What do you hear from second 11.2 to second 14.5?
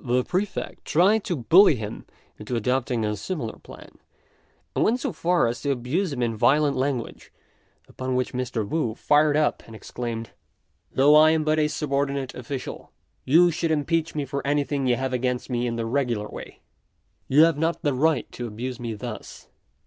am but a subordinate official, you should impeach me for